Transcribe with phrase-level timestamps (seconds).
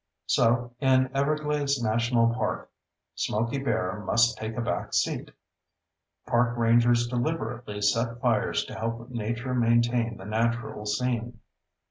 [0.25, 2.71] So, in Everglades National Park,
[3.13, 5.29] Smokey Bear must take a back seat:
[6.25, 11.39] park rangers deliberately set fires to help nature maintain the natural scene.